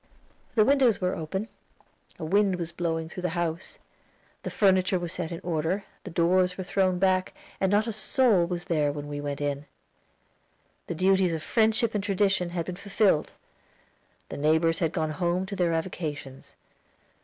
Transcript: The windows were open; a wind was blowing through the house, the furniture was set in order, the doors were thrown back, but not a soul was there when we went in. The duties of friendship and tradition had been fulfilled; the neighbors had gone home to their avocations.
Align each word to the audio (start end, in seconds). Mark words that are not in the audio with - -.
The 0.55 0.65
windows 0.65 0.99
were 0.99 1.15
open; 1.15 1.47
a 2.17 2.25
wind 2.25 2.55
was 2.55 2.71
blowing 2.71 3.07
through 3.07 3.21
the 3.21 3.37
house, 3.37 3.77
the 4.41 4.49
furniture 4.49 4.97
was 4.97 5.13
set 5.13 5.31
in 5.31 5.39
order, 5.41 5.83
the 6.05 6.09
doors 6.09 6.57
were 6.57 6.63
thrown 6.63 6.97
back, 6.97 7.35
but 7.59 7.69
not 7.69 7.85
a 7.85 7.93
soul 7.93 8.47
was 8.47 8.65
there 8.65 8.91
when 8.91 9.07
we 9.07 9.21
went 9.21 9.41
in. 9.41 9.67
The 10.87 10.95
duties 10.95 11.33
of 11.33 11.43
friendship 11.43 11.93
and 11.93 12.03
tradition 12.03 12.49
had 12.49 12.65
been 12.65 12.77
fulfilled; 12.77 13.33
the 14.29 14.37
neighbors 14.37 14.79
had 14.79 14.91
gone 14.91 15.11
home 15.11 15.45
to 15.45 15.55
their 15.55 15.71
avocations. 15.71 16.55